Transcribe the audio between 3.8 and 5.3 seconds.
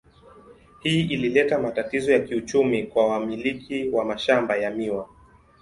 wa mashamba ya miwa.